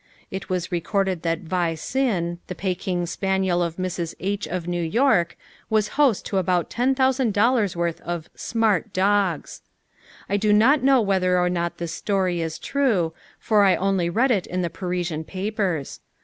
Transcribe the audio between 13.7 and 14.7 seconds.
only read it in